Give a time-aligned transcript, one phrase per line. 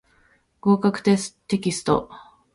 [0.61, 2.09] 合格テキスト